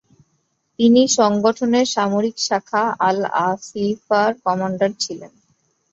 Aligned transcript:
তিনি 0.79 1.01
সংগঠনের 1.17 1.87
সামরিক 1.87 2.35
শাখা 2.39 2.83
আল-আসিফার 3.07 4.31
কমান্ডার 4.45 4.91
ছিলেন। 4.99 5.31